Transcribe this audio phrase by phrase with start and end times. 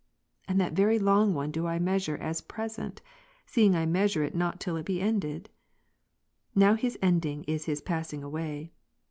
[0.47, 3.03] And that very long one do I measure as present,
[3.45, 5.47] seeing I measure it not till it be ended?
[6.55, 8.71] Now his ending is his passing away.